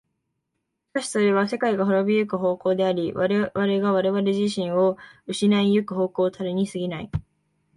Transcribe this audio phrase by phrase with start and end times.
[0.89, 3.51] しかしそれは世界が亡び行く方向であり、我々
[3.81, 7.11] が我々自身を失い行く方向たるに過ぎない。